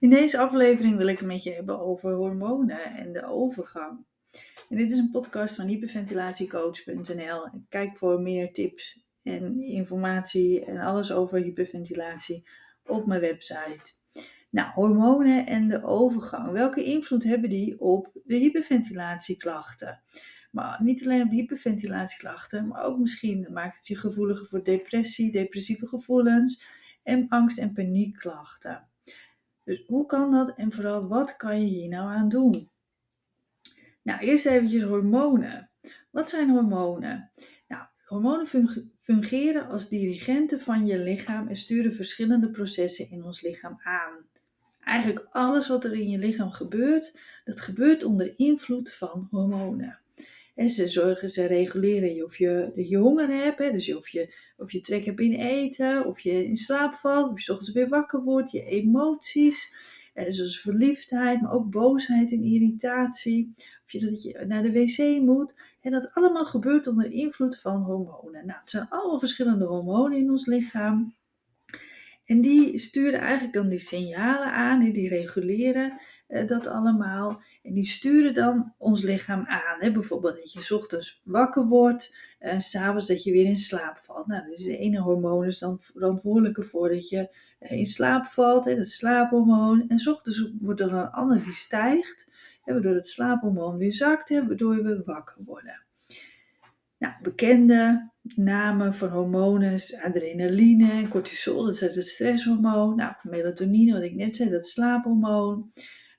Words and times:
In 0.00 0.10
deze 0.10 0.38
aflevering 0.38 0.96
wil 0.96 1.06
ik 1.06 1.18
het 1.18 1.28
met 1.28 1.42
je 1.42 1.52
hebben 1.52 1.80
over 1.80 2.12
hormonen 2.12 2.96
en 2.96 3.12
de 3.12 3.24
overgang. 3.26 4.06
En 4.68 4.76
dit 4.76 4.92
is 4.92 4.98
een 4.98 5.10
podcast 5.10 5.54
van 5.54 5.66
hyperventilatiecoach.nl. 5.66 7.48
Kijk 7.68 7.96
voor 7.96 8.20
meer 8.20 8.52
tips 8.52 9.06
en 9.22 9.60
informatie 9.60 10.64
en 10.64 10.76
alles 10.76 11.12
over 11.12 11.38
hyperventilatie 11.38 12.48
op 12.84 13.06
mijn 13.06 13.20
website. 13.20 13.92
Nou, 14.50 14.72
hormonen 14.72 15.46
en 15.46 15.68
de 15.68 15.84
overgang. 15.84 16.52
Welke 16.52 16.84
invloed 16.84 17.24
hebben 17.24 17.50
die 17.50 17.80
op 17.80 18.10
de 18.24 18.36
hyperventilatieklachten? 18.36 20.02
Maar 20.50 20.82
niet 20.82 21.04
alleen 21.04 21.22
op 21.22 21.30
hyperventilatieklachten, 21.30 22.68
maar 22.68 22.82
ook 22.82 22.98
misschien 22.98 23.48
maakt 23.52 23.76
het 23.76 23.86
je 23.86 23.96
gevoeliger 23.96 24.46
voor 24.46 24.64
depressie, 24.64 25.32
depressieve 25.32 25.86
gevoelens 25.86 26.64
en 27.02 27.28
angst- 27.28 27.58
en 27.58 27.72
paniekklachten. 27.72 28.88
Dus 29.68 29.84
hoe 29.86 30.06
kan 30.06 30.30
dat 30.30 30.54
en 30.54 30.72
vooral 30.72 31.08
wat 31.08 31.36
kan 31.36 31.60
je 31.60 31.66
hier 31.66 31.88
nou 31.88 32.08
aan 32.10 32.28
doen? 32.28 32.70
Nou, 34.02 34.20
eerst 34.20 34.46
eventjes 34.46 34.82
hormonen. 34.82 35.70
Wat 36.10 36.28
zijn 36.28 36.50
hormonen? 36.50 37.32
Nou, 37.66 37.84
hormonen 38.04 38.46
fungeren 38.98 39.68
als 39.68 39.88
dirigenten 39.88 40.60
van 40.60 40.86
je 40.86 40.98
lichaam 40.98 41.48
en 41.48 41.56
sturen 41.56 41.94
verschillende 41.94 42.50
processen 42.50 43.10
in 43.10 43.24
ons 43.24 43.40
lichaam 43.40 43.80
aan. 43.82 44.26
Eigenlijk 44.80 45.26
alles 45.30 45.68
wat 45.68 45.84
er 45.84 45.92
in 45.92 46.08
je 46.08 46.18
lichaam 46.18 46.50
gebeurt, 46.50 47.18
dat 47.44 47.60
gebeurt 47.60 48.04
onder 48.04 48.38
invloed 48.38 48.92
van 48.92 49.28
hormonen. 49.30 49.98
En 50.58 50.70
ze 50.70 50.88
zorgen, 50.88 51.30
ze 51.30 51.46
reguleren 51.46 52.24
of 52.24 52.36
je, 52.36 52.72
je 52.74 52.96
honger 52.96 53.28
hebt, 53.28 53.58
hè, 53.58 53.72
dus 53.72 53.94
of 53.94 54.08
je, 54.08 54.34
of 54.56 54.72
je 54.72 54.80
trek 54.80 55.04
hebt 55.04 55.20
in 55.20 55.32
eten, 55.32 56.06
of 56.06 56.20
je 56.20 56.44
in 56.44 56.56
slaap 56.56 56.94
valt, 56.94 57.32
of 57.32 57.40
je 57.40 57.52
ochtends 57.52 57.72
weer 57.72 57.88
wakker 57.88 58.22
wordt, 58.22 58.50
je 58.50 58.64
emoties, 58.64 59.74
hè, 60.14 60.32
zoals 60.32 60.60
verliefdheid, 60.60 61.40
maar 61.40 61.52
ook 61.52 61.70
boosheid 61.70 62.32
en 62.32 62.42
irritatie, 62.42 63.52
of 63.84 63.92
je 63.92 64.00
dat 64.00 64.22
je 64.22 64.44
naar 64.46 64.62
de 64.62 64.72
wc 64.72 65.20
moet. 65.20 65.54
En 65.80 65.92
dat 65.92 66.10
allemaal 66.14 66.46
gebeurt 66.46 66.86
onder 66.86 67.12
invloed 67.12 67.58
van 67.58 67.82
hormonen. 67.82 68.46
Nou, 68.46 68.60
het 68.60 68.70
zijn 68.70 68.88
allemaal 68.88 69.18
verschillende 69.18 69.64
hormonen 69.64 70.18
in 70.18 70.30
ons 70.30 70.46
lichaam. 70.46 71.14
En 72.24 72.40
die 72.40 72.78
sturen 72.78 73.20
eigenlijk 73.20 73.52
dan 73.52 73.68
die 73.68 73.78
signalen 73.78 74.52
aan, 74.52 74.92
die 74.92 75.08
reguleren 75.08 75.98
eh, 76.26 76.46
dat 76.46 76.66
allemaal. 76.66 77.42
En 77.62 77.74
die 77.74 77.86
sturen 77.86 78.34
dan 78.34 78.74
ons 78.78 79.02
lichaam 79.02 79.44
aan. 79.46 79.76
Hè? 79.78 79.92
Bijvoorbeeld 79.92 80.36
dat 80.36 80.52
je 80.52 80.74
ochtends 80.74 81.20
wakker 81.24 81.66
wordt 81.66 82.14
en 82.38 82.54
uh, 82.54 82.60
s'avonds 82.60 83.06
dat 83.06 83.24
je 83.24 83.32
weer 83.32 83.44
in 83.44 83.56
slaap 83.56 83.98
valt. 83.98 84.26
Nou, 84.26 84.48
dus 84.48 84.62
de 84.62 84.78
ene 84.78 85.00
hormoon 85.00 85.44
is 85.44 85.58
dan 85.58 85.80
verantwoordelijk 85.80 86.58
ervoor 86.58 86.88
dat 86.88 87.08
je 87.08 87.36
uh, 87.60 87.70
in 87.70 87.86
slaap 87.86 88.26
valt, 88.26 88.64
hè? 88.64 88.76
dat 88.76 88.88
slaaphormoon. 88.88 89.84
En 89.88 89.98
s 89.98 90.06
ochtends 90.06 90.52
wordt 90.60 90.80
er 90.80 90.92
een 90.92 91.10
ander 91.10 91.44
die 91.44 91.54
stijgt, 91.54 92.30
hè? 92.62 92.72
waardoor 92.72 92.94
het 92.94 93.08
slaaphormoon 93.08 93.76
weer 93.76 93.92
zakt, 93.92 94.28
hè? 94.28 94.46
waardoor 94.46 94.82
we 94.82 95.02
wakker 95.04 95.44
worden. 95.44 95.82
Nou, 96.98 97.14
bekende 97.22 98.10
namen 98.22 98.94
van 98.94 99.08
hormonen, 99.08 99.80
adrenaline 100.02 100.90
en 100.90 101.08
cortisol, 101.08 101.64
dat 101.64 101.72
is 101.72 101.80
het 101.80 102.06
stresshormoon. 102.06 102.96
Nou, 102.96 103.14
melatonine, 103.22 103.92
wat 103.92 104.02
ik 104.02 104.14
net 104.14 104.36
zei, 104.36 104.50
dat 104.50 104.66
slaaphormoon. 104.66 105.70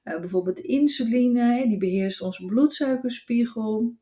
Uh, 0.09 0.19
bijvoorbeeld 0.19 0.59
insuline, 0.59 1.67
die 1.67 1.77
beheerst 1.77 2.21
onze 2.21 2.45
bloedsuikerspiegel. 2.45 3.95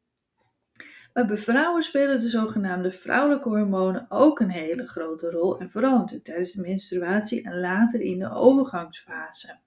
Maar 1.13 1.27
bij 1.27 1.37
vrouwen 1.37 1.83
spelen 1.83 2.19
de 2.19 2.29
zogenaamde 2.29 2.91
vrouwelijke 2.91 3.49
hormonen 3.49 4.05
ook 4.09 4.39
een 4.39 4.49
hele 4.49 4.87
grote 4.87 5.29
rol. 5.29 5.59
En 5.59 5.71
vooral 5.71 6.05
tijdens 6.23 6.51
de 6.51 6.61
menstruatie 6.61 7.43
en 7.43 7.59
later 7.59 8.01
in 8.01 8.19
de 8.19 8.29
overgangsfase. 8.29 9.59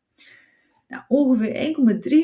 Nou, 0.88 1.02
ongeveer 1.08 1.74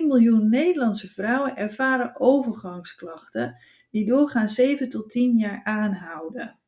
1,3 0.00 0.06
miljoen 0.06 0.48
Nederlandse 0.48 1.09
vrouwen 1.09 1.56
ervaren 1.56 2.20
overgangsklachten 2.20 3.56
die 3.91 4.06
doorgaan 4.06 4.48
7 4.48 4.88
tot 4.88 5.10
10 5.10 5.37
jaar 5.37 5.60
aanhouden. 5.65 6.59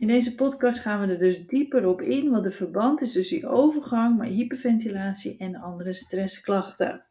In 0.00 0.06
deze 0.06 0.34
podcast 0.34 0.80
gaan 0.80 1.00
we 1.00 1.12
er 1.12 1.18
dus 1.18 1.46
dieper 1.46 1.86
op 1.86 2.00
in 2.02 2.30
wat 2.30 2.42
de 2.42 2.50
verband 2.50 3.00
is 3.00 3.12
tussen 3.12 3.36
die 3.36 3.48
overgang, 3.48 4.16
maar 4.16 4.26
hyperventilatie 4.26 5.36
en 5.38 5.56
andere 5.56 5.94
stressklachten. 5.94 7.04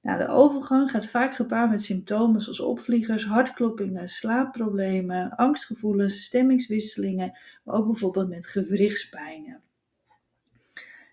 Nou, 0.00 0.18
de 0.18 0.28
overgang 0.28 0.90
gaat 0.90 1.06
vaak 1.06 1.34
gepaard 1.34 1.70
met 1.70 1.82
symptomen 1.82 2.40
zoals 2.40 2.60
opvliegers, 2.60 3.24
hartkloppingen, 3.24 4.08
slaapproblemen, 4.08 5.30
angstgevoelens, 5.36 6.24
stemmingswisselingen, 6.24 7.38
maar 7.64 7.74
ook 7.74 7.86
bijvoorbeeld 7.86 8.28
met 8.28 8.46
gewrichtspijnen. 8.46 9.60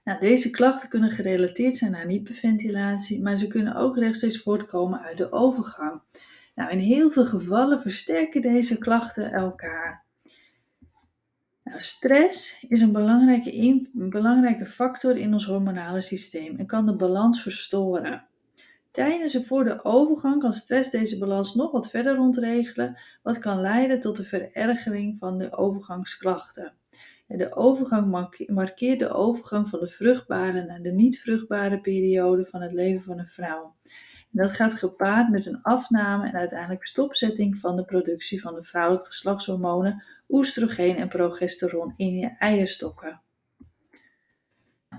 Nou, 0.03 0.19
deze 0.19 0.49
klachten 0.49 0.89
kunnen 0.89 1.11
gerelateerd 1.11 1.77
zijn 1.77 1.95
aan 1.95 2.07
hyperventilatie, 2.07 3.21
maar 3.21 3.37
ze 3.37 3.47
kunnen 3.47 3.75
ook 3.75 3.97
rechtstreeks 3.97 4.41
voortkomen 4.41 5.01
uit 5.01 5.17
de 5.17 5.31
overgang. 5.31 6.01
Nou, 6.55 6.71
in 6.71 6.79
heel 6.79 7.11
veel 7.11 7.25
gevallen 7.25 7.81
versterken 7.81 8.41
deze 8.41 8.77
klachten 8.77 9.31
elkaar. 9.31 10.02
Nou, 11.73 11.85
stress 11.85 12.65
is 12.69 12.81
een 12.81 12.91
belangrijke, 12.91 13.53
een 13.53 14.09
belangrijke 14.09 14.65
factor 14.65 15.17
in 15.17 15.33
ons 15.33 15.45
hormonale 15.45 16.01
systeem 16.01 16.57
en 16.57 16.65
kan 16.65 16.85
de 16.85 16.95
balans 16.95 17.41
verstoren. 17.41 18.25
Tijdens 18.91 19.33
en 19.33 19.45
voor 19.45 19.63
de 19.63 19.83
overgang 19.83 20.41
kan 20.41 20.53
stress 20.53 20.91
deze 20.91 21.17
balans 21.17 21.55
nog 21.55 21.71
wat 21.71 21.89
verder 21.89 22.19
ontregelen, 22.19 22.97
wat 23.23 23.39
kan 23.39 23.61
leiden 23.61 23.99
tot 23.99 24.17
de 24.17 24.23
verergering 24.23 25.19
van 25.19 25.37
de 25.37 25.51
overgangsklachten. 25.57 26.73
De 27.27 27.55
overgang 27.55 28.31
markeert 28.47 28.99
de 28.99 29.09
overgang 29.09 29.69
van 29.69 29.79
de 29.79 29.87
vruchtbare 29.87 30.65
naar 30.65 30.81
de 30.81 30.91
niet 30.91 31.19
vruchtbare 31.19 31.81
periode 31.81 32.45
van 32.45 32.61
het 32.61 32.73
leven 32.73 33.03
van 33.03 33.19
een 33.19 33.27
vrouw. 33.27 33.75
Dat 34.35 34.51
gaat 34.51 34.73
gepaard 34.73 35.29
met 35.29 35.45
een 35.45 35.61
afname 35.61 36.27
en 36.27 36.33
uiteindelijk 36.33 36.85
stopzetting 36.85 37.57
van 37.57 37.75
de 37.75 37.85
productie 37.85 38.41
van 38.41 38.53
de 38.53 38.63
vrouwelijke 38.63 39.07
geslachtshormonen 39.07 40.03
oestrogeen 40.29 40.95
en 40.95 41.07
progesteron 41.07 41.93
in 41.97 42.15
je 42.15 42.35
eierstokken. 42.39 43.21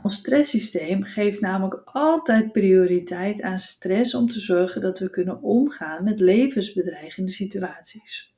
Ons 0.03 0.17
stresssysteem 0.17 1.03
geeft 1.03 1.41
namelijk 1.41 1.81
altijd 1.85 2.53
prioriteit 2.53 3.43
aan 3.43 3.61
stress 3.61 4.15
om 4.15 4.29
te 4.29 4.41
zorgen 4.41 4.81
dat 4.81 4.99
we 4.99 5.11
kunnen 5.11 5.43
omgaan 5.43 6.05
met 6.05 6.21
levensbedreigende 6.21 7.31
situaties. 7.31 8.35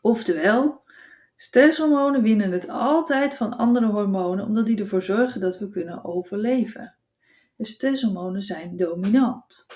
Oftewel, 0.00 0.82
stresshormonen 1.36 2.22
winnen 2.22 2.52
het 2.52 2.68
altijd 2.68 3.34
van 3.34 3.56
andere 3.56 3.86
hormonen 3.86 4.46
omdat 4.46 4.66
die 4.66 4.78
ervoor 4.78 5.02
zorgen 5.02 5.40
dat 5.40 5.58
we 5.58 5.68
kunnen 5.68 6.04
overleven. 6.04 6.94
De 7.56 7.64
stresshormonen 7.64 8.42
zijn 8.42 8.76
dominant. 8.76 9.66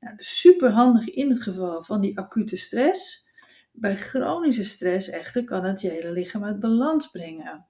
Nou, 0.00 0.16
dus 0.16 0.40
super 0.40 0.70
handig 0.70 1.08
in 1.08 1.28
het 1.28 1.42
geval 1.42 1.82
van 1.82 2.00
die 2.00 2.18
acute 2.18 2.56
stress 2.56 3.26
bij 3.78 3.96
chronische 3.96 4.64
stress 4.64 5.10
echter 5.10 5.44
kan 5.44 5.64
het 5.64 5.80
je 5.80 5.88
hele 5.88 6.12
lichaam 6.12 6.44
uit 6.44 6.60
balans 6.60 7.10
brengen. 7.10 7.66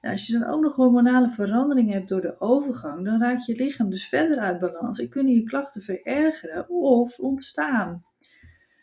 Nou, 0.00 0.14
als 0.14 0.26
je 0.26 0.38
dan 0.38 0.48
ook 0.50 0.62
nog 0.62 0.74
hormonale 0.74 1.30
veranderingen 1.30 1.92
hebt 1.92 2.08
door 2.08 2.20
de 2.20 2.40
overgang, 2.40 3.04
dan 3.04 3.20
raakt 3.20 3.46
je 3.46 3.56
lichaam 3.56 3.90
dus 3.90 4.08
verder 4.08 4.38
uit 4.38 4.58
balans 4.58 4.98
en 4.98 5.08
kunnen 5.08 5.34
je 5.34 5.42
klachten 5.42 5.82
verergeren 5.82 6.68
of 6.68 7.18
ontstaan. 7.18 8.04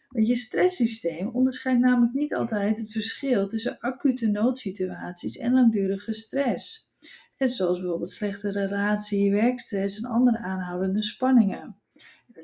Want 0.09 0.27
je 0.27 0.35
stresssysteem 0.35 1.27
onderscheidt 1.27 1.79
namelijk 1.79 2.13
niet 2.13 2.35
altijd 2.35 2.77
het 2.77 2.91
verschil 2.91 3.47
tussen 3.47 3.79
acute 3.79 4.27
noodsituaties 4.27 5.37
en 5.37 5.53
langdurige 5.53 6.13
stress. 6.13 6.91
En 7.37 7.49
zoals 7.49 7.79
bijvoorbeeld 7.79 8.11
slechte 8.11 8.51
relatie, 8.51 9.31
werkstress 9.31 9.97
en 9.97 10.09
andere 10.09 10.37
aanhoudende 10.37 11.03
spanningen 11.03 11.81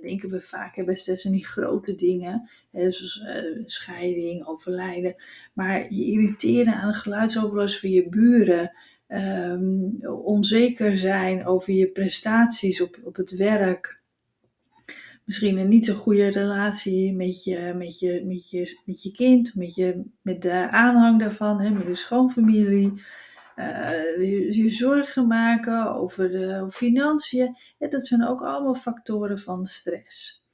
denken 0.04 0.30
we 0.30 0.42
vaak 0.42 0.86
bij 0.86 0.96
stress 0.96 1.26
aan 1.26 1.32
die 1.32 1.46
grote 1.46 1.96
dingen, 1.96 2.50
zoals 2.72 3.24
uh, 3.28 3.64
scheiding, 3.66 4.46
overlijden. 4.46 5.16
Maar 5.54 5.94
je 5.94 6.06
irriteren 6.06 6.74
aan 6.74 6.92
de 6.92 6.98
geluidsoverlast 6.98 7.80
van 7.80 7.90
je 7.90 8.10
buren, 8.10 8.72
um, 9.08 10.06
onzeker 10.06 10.98
zijn 10.98 11.46
over 11.46 11.74
je 11.74 11.88
prestaties 11.88 12.82
op, 12.82 13.00
op 13.04 13.16
het 13.16 13.36
werk. 13.36 14.02
Misschien 15.26 15.58
een 15.58 15.70
niet 15.70 15.86
zo 15.86 15.94
goede 15.94 16.28
relatie 16.28 17.14
met 17.14 17.44
je, 17.44 17.74
met 17.78 18.00
je, 18.00 18.24
met 18.26 18.50
je, 18.50 18.80
met 18.86 19.04
je 19.04 19.12
kind, 19.12 19.56
met, 19.56 19.76
je, 19.76 20.04
met 20.22 20.42
de 20.42 20.70
aanhang 20.70 21.20
daarvan, 21.20 21.62
hè, 21.62 21.70
met 21.70 21.86
de 21.86 21.96
schoonfamilie 21.96 23.02
uh, 23.56 24.56
je 24.56 24.70
zorgen 24.70 25.28
maken 25.28 25.94
over 25.94 26.30
de 26.30 26.68
financiën. 26.72 27.58
Dat 27.78 28.08
zijn 28.08 28.28
ook 28.28 28.42
allemaal 28.42 28.76
factoren 28.76 29.40
van 29.40 29.66
stress. 29.66 30.46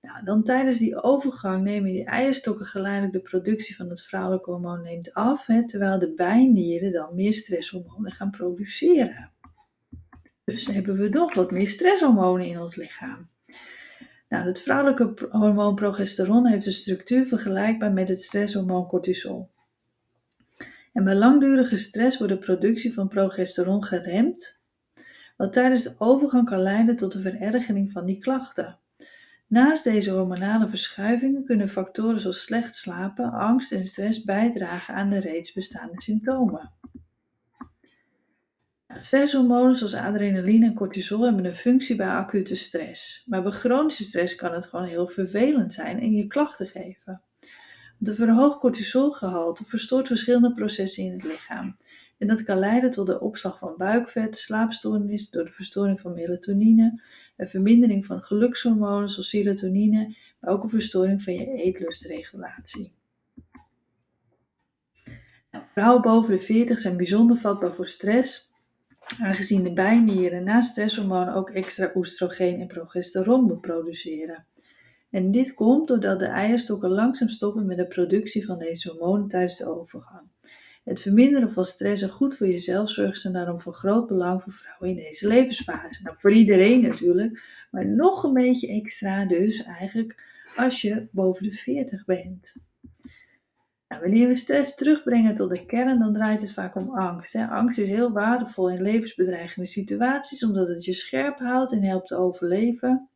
Nou, 0.00 0.24
dan 0.24 0.42
tijdens 0.42 0.78
die 0.78 1.02
overgang 1.02 1.62
nemen 1.62 1.90
die 1.90 2.04
eierstokken 2.04 2.66
geleidelijk 2.66 3.12
de 3.12 3.20
productie 3.20 3.76
van 3.76 3.88
het 3.88 4.02
vrouwelijke 4.02 4.50
hormoon 4.50 4.82
neemt 4.82 5.14
af, 5.14 5.46
hè, 5.46 5.66
terwijl 5.66 5.98
de 5.98 6.14
bijnieren 6.14 6.92
dan 6.92 7.14
meer 7.14 7.34
stresshormonen 7.34 8.12
gaan 8.12 8.30
produceren. 8.30 9.32
Dus 10.44 10.66
hebben 10.66 10.96
we 10.96 11.08
nog 11.08 11.34
wat 11.34 11.50
meer 11.50 11.70
stresshormonen 11.70 12.46
in 12.46 12.60
ons 12.60 12.76
lichaam. 12.76 13.28
Nou, 14.28 14.46
het 14.46 14.60
vrouwelijke 14.60 15.28
hormoon 15.30 15.74
progesteron 15.74 16.46
heeft 16.46 16.66
een 16.66 16.72
structuur 16.72 17.26
vergelijkbaar 17.26 17.92
met 17.92 18.08
het 18.08 18.22
stresshormoon 18.22 18.86
cortisol. 18.86 19.50
En 20.96 21.04
bij 21.04 21.14
langdurige 21.14 21.76
stress 21.76 22.18
wordt 22.18 22.32
de 22.32 22.38
productie 22.38 22.94
van 22.94 23.08
progesteron 23.08 23.84
geremd 23.84 24.64
wat 25.36 25.52
tijdens 25.52 25.82
de 25.82 25.94
overgang 25.98 26.48
kan 26.48 26.58
leiden 26.58 26.96
tot 26.96 27.12
de 27.12 27.20
verergering 27.20 27.92
van 27.92 28.06
die 28.06 28.18
klachten. 28.18 28.78
Naast 29.46 29.84
deze 29.84 30.10
hormonale 30.10 30.68
verschuivingen 30.68 31.44
kunnen 31.44 31.68
factoren 31.68 32.20
zoals 32.20 32.42
slecht 32.42 32.74
slapen, 32.74 33.32
angst 33.32 33.72
en 33.72 33.86
stress 33.86 34.24
bijdragen 34.24 34.94
aan 34.94 35.10
de 35.10 35.20
reeds 35.20 35.52
bestaande 35.52 36.02
symptomen. 36.02 36.72
Stresshormonen 39.00 39.76
zoals 39.76 39.94
adrenaline 39.94 40.66
en 40.66 40.74
cortisol 40.74 41.22
hebben 41.22 41.44
een 41.44 41.56
functie 41.56 41.96
bij 41.96 42.08
acute 42.08 42.56
stress. 42.56 43.22
Maar 43.26 43.42
bij 43.42 43.52
chronische 43.52 44.04
stress 44.04 44.34
kan 44.34 44.52
het 44.52 44.66
gewoon 44.66 44.86
heel 44.86 45.08
vervelend 45.08 45.72
zijn 45.72 46.00
en 46.00 46.12
je 46.12 46.26
klachten 46.26 46.66
geven. 46.66 47.20
De 47.98 48.14
verhoogd 48.14 48.58
cortisolgehalte 48.58 49.64
verstoort 49.64 50.06
verschillende 50.06 50.54
processen 50.54 51.04
in 51.04 51.12
het 51.12 51.24
lichaam. 51.24 51.76
En 52.18 52.26
dat 52.26 52.42
kan 52.42 52.58
leiden 52.58 52.90
tot 52.90 53.06
de 53.06 53.20
opslag 53.20 53.58
van 53.58 53.74
buikvet, 53.76 54.36
slaapstoornis 54.36 55.30
door 55.30 55.44
de 55.44 55.52
verstoring 55.52 56.00
van 56.00 56.14
melatonine, 56.14 57.02
een 57.36 57.48
vermindering 57.48 58.06
van 58.06 58.22
gelukshormonen 58.22 59.08
zoals 59.08 59.28
serotonine, 59.28 60.16
maar 60.40 60.50
ook 60.50 60.62
een 60.62 60.70
verstoring 60.70 61.22
van 61.22 61.34
je 61.34 61.46
eetlustregulatie. 61.46 62.92
Nou, 65.50 65.64
vrouwen 65.72 66.02
boven 66.02 66.36
de 66.36 66.42
40 66.42 66.80
zijn 66.80 66.96
bijzonder 66.96 67.36
vatbaar 67.36 67.74
voor 67.74 67.90
stress, 67.90 68.50
aangezien 69.20 69.62
de 69.62 69.72
bijnieren 69.72 70.44
na 70.44 70.60
stresshormonen 70.60 71.34
ook 71.34 71.50
extra 71.50 71.90
oestrogeen 71.94 72.60
en 72.60 72.66
progesteron 72.66 73.60
produceren. 73.60 74.46
En 75.16 75.30
dit 75.30 75.54
komt 75.54 75.88
doordat 75.88 76.18
de 76.18 76.26
eierstokken 76.26 76.90
langzaam 76.90 77.28
stoppen 77.28 77.66
met 77.66 77.76
de 77.76 77.86
productie 77.86 78.46
van 78.46 78.58
deze 78.58 78.88
hormonen 78.90 79.28
tijdens 79.28 79.56
de 79.56 79.66
overgang. 79.66 80.28
Het 80.84 81.00
verminderen 81.00 81.50
van 81.50 81.64
stress 81.64 82.02
en 82.02 82.08
goed 82.08 82.36
voor 82.36 82.46
jezelf 82.46 82.90
zorgt 82.90 83.20
zijn 83.20 83.32
daarom 83.32 83.60
van 83.60 83.72
groot 83.72 84.06
belang 84.06 84.42
voor 84.42 84.52
vrouwen 84.52 84.88
in 84.88 84.96
deze 84.96 85.28
levensfase. 85.28 86.02
Nou, 86.02 86.16
voor 86.18 86.32
iedereen 86.32 86.82
natuurlijk, 86.82 87.42
maar 87.70 87.86
nog 87.86 88.22
een 88.22 88.32
beetje 88.32 88.68
extra 88.68 89.26
dus 89.26 89.64
eigenlijk 89.64 90.22
als 90.56 90.82
je 90.82 91.08
boven 91.10 91.42
de 91.42 91.52
40 91.52 92.04
bent. 92.04 92.56
Nou, 93.88 94.02
wanneer 94.02 94.28
we 94.28 94.36
stress 94.36 94.74
terugbrengen 94.74 95.36
tot 95.36 95.50
de 95.50 95.66
kern, 95.66 95.98
dan 95.98 96.12
draait 96.12 96.40
het 96.40 96.52
vaak 96.52 96.74
om 96.74 96.90
angst. 96.90 97.34
Angst 97.34 97.78
is 97.78 97.88
heel 97.88 98.12
waardevol 98.12 98.70
in 98.70 98.82
levensbedreigende 98.82 99.68
situaties, 99.68 100.44
omdat 100.44 100.68
het 100.68 100.84
je 100.84 100.92
scherp 100.92 101.38
houdt 101.38 101.72
en 101.72 101.82
helpt 101.82 102.08
te 102.08 102.16
overleven. 102.16 103.10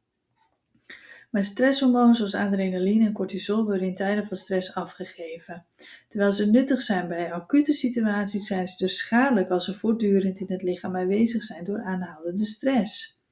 Maar 1.30 1.44
stresshormonen 1.44 2.16
zoals 2.16 2.34
adrenaline 2.34 3.06
en 3.06 3.12
cortisol 3.12 3.64
worden 3.64 3.86
in 3.86 3.94
tijden 3.94 4.26
van 4.26 4.36
stress 4.36 4.74
afgegeven. 4.74 5.64
Terwijl 6.08 6.32
ze 6.32 6.50
nuttig 6.50 6.82
zijn 6.82 7.08
bij 7.08 7.32
acute 7.32 7.72
situaties, 7.72 8.46
zijn 8.46 8.68
ze 8.68 8.76
dus 8.84 8.98
schadelijk 8.98 9.50
als 9.50 9.64
ze 9.64 9.74
voortdurend 9.74 10.40
in 10.40 10.52
het 10.52 10.62
lichaam 10.62 10.96
aanwezig 10.96 11.42
zijn 11.42 11.64
door 11.64 11.82
aanhoudende 11.82 12.46
stress. 12.46 13.22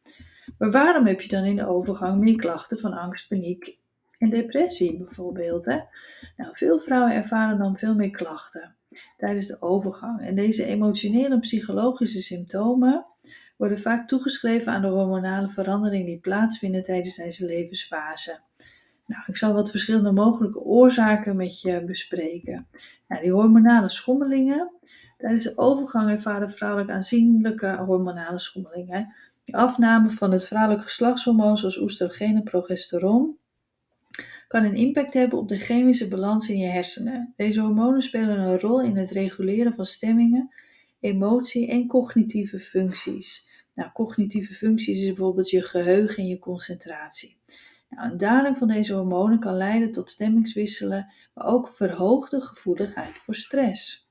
Maar 0.59 0.71
waarom 0.71 1.07
heb 1.07 1.21
je 1.21 1.29
dan 1.29 1.45
in 1.45 1.57
de 1.57 1.67
overgang 1.67 2.21
meer 2.21 2.37
klachten 2.37 2.79
van 2.79 2.93
angst, 2.93 3.29
paniek 3.29 3.79
en 4.19 4.31
depressie 4.31 4.99
bijvoorbeeld? 4.99 5.65
Hè? 5.65 5.79
Nou, 6.37 6.51
veel 6.53 6.79
vrouwen 6.79 7.15
ervaren 7.15 7.59
dan 7.59 7.79
veel 7.79 7.95
meer 7.95 8.11
klachten 8.11 8.77
tijdens 9.17 9.47
de 9.47 9.63
overgang. 9.63 10.21
En 10.21 10.35
deze 10.35 10.65
emotionele 10.65 11.35
en 11.35 11.41
psychologische 11.41 12.23
symptomen 12.23 13.07
worden 13.59 13.79
vaak 13.79 14.09
toegeschreven 14.09 14.73
aan 14.73 14.83
de 14.83 14.89
hormonale 14.89 15.49
veranderingen 15.49 16.07
die 16.07 16.19
plaatsvinden 16.19 16.83
tijdens 16.83 17.17
deze 17.17 17.45
levensfase. 17.45 18.41
Nou, 19.07 19.23
ik 19.27 19.37
zal 19.37 19.53
wat 19.53 19.71
verschillende 19.71 20.13
mogelijke 20.13 20.61
oorzaken 20.61 21.37
met 21.37 21.61
je 21.61 21.85
bespreken. 21.85 22.67
Nou, 23.09 23.23
die 23.23 23.33
hormonale 23.33 23.91
schommelingen. 23.91 24.73
Tijdens 25.19 25.45
de 25.45 25.59
overgang 25.59 26.11
ervaren 26.11 26.51
vrouwelijk 26.51 26.91
aanzienlijke 26.91 27.77
hormonale 27.87 28.39
schommelingen. 28.39 29.15
De 29.45 29.53
afname 29.53 30.11
van 30.11 30.33
het 30.33 30.47
vrouwelijk 30.47 30.83
geslachtshormoon 30.83 31.59
zoals 31.59 31.79
oestrogeen 31.79 32.37
en 32.37 32.43
progesteron 32.43 33.39
kan 34.49 34.65
een 34.65 34.75
impact 34.75 35.15
hebben 35.15 35.39
op 35.39 35.49
de 35.49 35.59
chemische 35.59 36.09
balans 36.09 36.49
in 36.49 36.59
je 36.59 36.67
hersenen. 36.67 37.35
Deze 37.37 37.61
hormonen 37.61 38.03
spelen 38.03 38.39
een 38.39 38.61
rol 38.61 38.83
in 38.83 38.97
het 38.97 39.11
reguleren 39.11 39.75
van 39.75 39.87
stemmingen, 39.87 40.55
emotie 41.01 41.69
en 41.69 41.87
cognitieve 41.87 42.59
functies. 42.59 43.48
Nou, 43.79 43.91
cognitieve 43.93 44.55
functies 44.55 45.01
is 45.01 45.07
bijvoorbeeld 45.07 45.51
je 45.51 45.63
geheugen 45.63 46.17
en 46.17 46.29
je 46.29 46.39
concentratie. 46.39 47.37
Nou, 47.89 48.11
een 48.11 48.17
daling 48.17 48.59
van 48.59 48.69
deze 48.69 48.95
hormonen 48.95 49.41
kan 49.41 49.57
leiden 49.57 49.93
tot 49.93 50.11
stemmingswisselen, 50.11 51.13
maar 51.35 51.47
ook 51.47 51.75
verhoogde 51.75 52.41
gevoeligheid 52.41 53.19
voor 53.19 53.35
stress. 53.35 54.11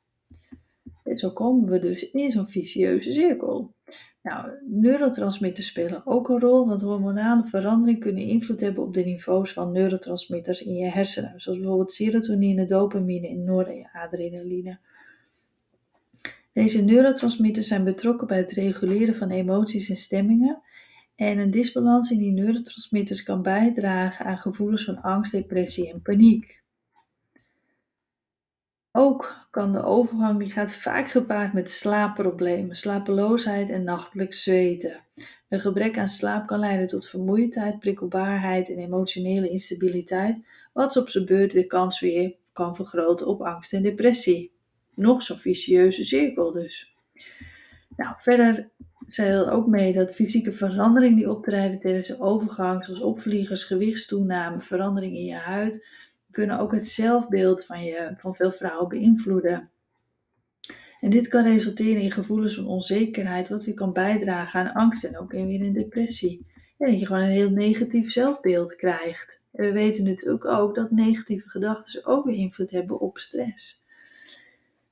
En 1.03 1.17
zo 1.17 1.31
komen 1.31 1.69
we 1.69 1.79
dus 1.79 2.11
in 2.11 2.31
zo'n 2.31 2.47
vicieuze 2.47 3.13
cirkel. 3.13 3.73
Nou, 4.21 4.49
neurotransmitters 4.65 5.67
spelen 5.67 6.05
ook 6.05 6.29
een 6.29 6.39
rol, 6.39 6.67
want 6.67 6.81
hormonale 6.81 7.43
veranderingen 7.43 8.01
kunnen 8.01 8.23
invloed 8.23 8.59
hebben 8.59 8.83
op 8.83 8.93
de 8.93 9.03
niveaus 9.03 9.53
van 9.53 9.71
neurotransmitters 9.71 10.61
in 10.61 10.73
je 10.73 10.89
hersenen, 10.89 11.41
zoals 11.41 11.57
bijvoorbeeld 11.57 11.91
serotonine, 11.91 12.65
dopamine 12.65 13.27
en 13.27 13.43
noradrenaline. 13.43 14.79
Deze 16.57 16.81
neurotransmitters 16.81 17.67
zijn 17.67 17.83
betrokken 17.83 18.27
bij 18.27 18.37
het 18.37 18.51
reguleren 18.51 19.15
van 19.15 19.29
emoties 19.29 19.89
en 19.89 19.97
stemmingen. 19.97 20.61
En 21.15 21.37
een 21.37 21.51
disbalans 21.51 22.11
in 22.11 22.17
die 22.17 22.31
neurotransmitters 22.31 23.23
kan 23.23 23.41
bijdragen 23.41 24.25
aan 24.25 24.37
gevoelens 24.37 24.83
van 24.83 25.01
angst, 25.01 25.31
depressie 25.31 25.93
en 25.93 26.01
paniek. 26.01 26.61
Ook 28.91 29.47
kan 29.51 29.71
de 29.71 29.83
overgang, 29.83 30.39
die 30.39 30.51
gaat 30.51 30.75
vaak 30.75 31.07
gepaard 31.07 31.53
met 31.53 31.71
slaapproblemen, 31.71 32.75
slapeloosheid 32.75 33.69
en 33.69 33.83
nachtelijk 33.83 34.33
zweten. 34.33 35.03
Een 35.49 35.59
gebrek 35.59 35.97
aan 35.97 36.09
slaap 36.09 36.47
kan 36.47 36.59
leiden 36.59 36.87
tot 36.87 37.09
vermoeidheid, 37.09 37.79
prikkelbaarheid 37.79 38.69
en 38.69 38.77
emotionele 38.77 39.49
instabiliteit, 39.49 40.37
wat 40.73 40.97
op 40.97 41.09
zijn 41.09 41.25
beurt 41.25 41.53
weer 41.53 41.67
kans 41.67 41.99
weer 41.99 42.35
kan 42.53 42.75
vergroten 42.75 43.27
op 43.27 43.41
angst 43.41 43.73
en 43.73 43.81
depressie 43.81 44.55
nog 44.97 45.23
zo'n 45.23 45.37
vicieuze 45.37 46.03
cirkel 46.03 46.51
dus. 46.51 46.95
Nou, 47.95 48.15
verder 48.17 48.69
zei 49.07 49.49
ook 49.49 49.67
mee 49.67 49.93
dat 49.93 50.15
fysieke 50.15 50.53
veranderingen 50.53 51.17
die 51.17 51.31
optreden 51.31 51.79
tijdens 51.79 52.07
de 52.07 52.19
overgang, 52.19 52.85
zoals 52.85 53.01
opvliegers, 53.01 53.63
gewichtstoename, 53.63 54.61
verandering 54.61 55.15
in 55.15 55.25
je 55.25 55.35
huid, 55.35 55.87
kunnen 56.31 56.59
ook 56.59 56.71
het 56.71 56.87
zelfbeeld 56.87 57.65
van, 57.65 57.83
je, 57.83 58.13
van 58.17 58.35
veel 58.35 58.51
vrouwen 58.51 58.89
beïnvloeden. 58.89 59.69
En 60.99 61.09
dit 61.09 61.27
kan 61.27 61.43
resulteren 61.43 62.01
in 62.01 62.11
gevoelens 62.11 62.55
van 62.55 62.67
onzekerheid, 62.67 63.49
wat 63.49 63.65
weer 63.65 63.73
kan 63.73 63.93
bijdragen 63.93 64.59
aan 64.59 64.73
angst 64.73 65.03
en 65.03 65.19
ook 65.19 65.33
in 65.33 65.47
weer 65.47 65.61
een 65.61 65.73
depressie. 65.73 66.45
En 66.77 66.87
dat 66.87 66.99
je 66.99 67.05
gewoon 67.05 67.21
een 67.21 67.29
heel 67.29 67.49
negatief 67.49 68.11
zelfbeeld 68.11 68.75
krijgt. 68.75 69.45
En 69.51 69.65
we 69.65 69.71
weten 69.71 70.03
natuurlijk 70.03 70.45
ook 70.45 70.75
dat 70.75 70.91
negatieve 70.91 71.49
gedachten 71.49 72.05
ook 72.05 72.25
weer 72.25 72.35
invloed 72.35 72.71
hebben 72.71 72.99
op 72.99 73.17
stress. 73.17 73.83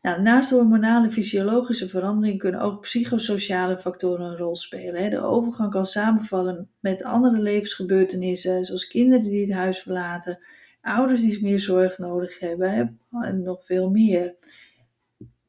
Nou, 0.05 0.21
naast 0.21 0.49
hormonale 0.49 1.11
fysiologische 1.11 1.89
veranderingen 1.89 2.37
kunnen 2.37 2.61
ook 2.61 2.81
psychosociale 2.81 3.77
factoren 3.77 4.25
een 4.25 4.37
rol 4.37 4.55
spelen. 4.55 5.09
De 5.09 5.21
overgang 5.21 5.71
kan 5.71 5.85
samenvallen 5.85 6.69
met 6.79 7.03
andere 7.03 7.37
levensgebeurtenissen, 7.37 8.65
zoals 8.65 8.87
kinderen 8.87 9.29
die 9.29 9.41
het 9.41 9.53
huis 9.53 9.81
verlaten, 9.81 10.39
ouders 10.81 11.21
die 11.21 11.43
meer 11.43 11.59
zorg 11.59 11.97
nodig 11.97 12.39
hebben 12.39 12.99
en 13.21 13.43
nog 13.43 13.65
veel 13.65 13.89
meer. 13.89 14.35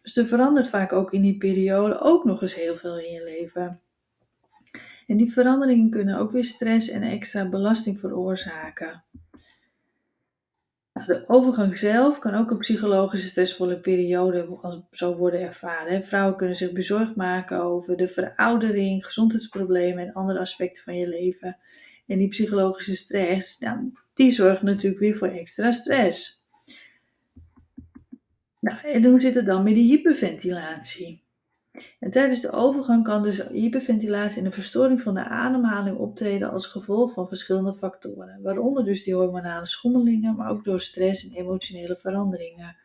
Dus 0.02 0.16
er 0.16 0.26
verandert 0.26 0.68
vaak 0.68 0.92
ook 0.92 1.12
in 1.12 1.22
die 1.22 1.36
periode 1.36 2.00
ook 2.00 2.24
nog 2.24 2.42
eens 2.42 2.54
heel 2.54 2.76
veel 2.76 2.98
in 2.98 3.12
je 3.12 3.24
leven. 3.24 3.80
En 5.06 5.16
die 5.16 5.32
veranderingen 5.32 5.90
kunnen 5.90 6.18
ook 6.18 6.30
weer 6.32 6.44
stress 6.44 6.88
en 6.88 7.02
extra 7.02 7.48
belasting 7.48 8.00
veroorzaken. 8.00 9.04
Nou, 10.96 11.08
de 11.08 11.24
overgang 11.26 11.78
zelf 11.78 12.18
kan 12.18 12.34
ook 12.34 12.50
een 12.50 12.58
psychologische 12.58 13.28
stressvolle 13.28 13.80
periode 13.80 14.58
zo 14.90 15.16
worden 15.16 15.40
ervaren. 15.40 16.04
Vrouwen 16.04 16.36
kunnen 16.36 16.56
zich 16.56 16.72
bezorgd 16.72 17.16
maken 17.16 17.60
over 17.60 17.96
de 17.96 18.08
veroudering, 18.08 19.06
gezondheidsproblemen 19.06 20.06
en 20.06 20.12
andere 20.12 20.38
aspecten 20.38 20.82
van 20.82 20.96
je 20.96 21.08
leven. 21.08 21.58
En 22.06 22.18
die 22.18 22.28
psychologische 22.28 22.94
stress, 22.94 23.58
nou, 23.58 23.92
die 24.14 24.30
zorgt 24.30 24.62
natuurlijk 24.62 25.00
weer 25.00 25.16
voor 25.16 25.28
extra 25.28 25.72
stress. 25.72 26.44
Nou, 28.60 28.78
en 28.82 29.04
hoe 29.04 29.20
zit 29.20 29.34
het 29.34 29.46
dan 29.46 29.62
met 29.62 29.74
die 29.74 29.96
hyperventilatie? 29.96 31.25
En 32.00 32.10
tijdens 32.10 32.40
de 32.40 32.52
overgang 32.52 33.04
kan 33.04 33.22
dus 33.22 33.48
hyperventilatie 33.48 34.40
en 34.40 34.46
een 34.46 34.52
verstoring 34.52 35.02
van 35.02 35.14
de 35.14 35.24
ademhaling 35.24 35.96
optreden 35.96 36.50
als 36.50 36.66
gevolg 36.66 37.12
van 37.12 37.28
verschillende 37.28 37.74
factoren, 37.74 38.42
waaronder 38.42 38.84
dus 38.84 39.04
die 39.04 39.14
hormonale 39.14 39.66
schommelingen, 39.66 40.36
maar 40.36 40.50
ook 40.50 40.64
door 40.64 40.80
stress 40.80 41.28
en 41.28 41.36
emotionele 41.36 41.96
veranderingen. 41.96 42.76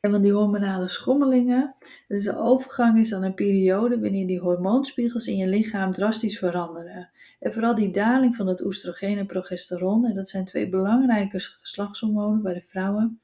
En 0.00 0.10
van 0.10 0.22
die 0.22 0.32
hormonale 0.32 0.88
schommelingen, 0.88 1.74
dus 2.08 2.24
de 2.24 2.38
overgang 2.38 2.98
is 2.98 3.08
dan 3.08 3.22
een 3.22 3.34
periode 3.34 4.00
wanneer 4.00 4.26
die 4.26 4.40
hormoonspiegels 4.40 5.26
in 5.26 5.36
je 5.36 5.46
lichaam 5.46 5.90
drastisch 5.90 6.38
veranderen. 6.38 7.10
En 7.40 7.52
vooral 7.52 7.74
die 7.74 7.92
daling 7.92 8.36
van 8.36 8.46
het 8.46 8.64
oestrogeen 8.64 9.18
en 9.18 9.26
progesteron, 9.26 10.06
en 10.06 10.14
dat 10.14 10.28
zijn 10.28 10.44
twee 10.44 10.68
belangrijke 10.68 11.40
geslachtshormonen 11.40 12.42
bij 12.42 12.54
de 12.54 12.62
vrouwen, 12.62 13.20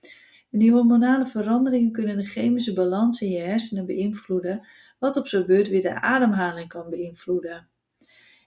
En 0.52 0.58
die 0.58 0.72
hormonale 0.72 1.26
veranderingen 1.26 1.92
kunnen 1.92 2.16
de 2.16 2.26
chemische 2.26 2.72
balans 2.72 3.20
in 3.20 3.30
je 3.30 3.38
hersenen 3.38 3.86
beïnvloeden, 3.86 4.66
wat 4.98 5.16
op 5.16 5.26
zijn 5.26 5.46
beurt 5.46 5.68
weer 5.68 5.82
de 5.82 6.00
ademhaling 6.00 6.68
kan 6.68 6.90
beïnvloeden. 6.90 7.68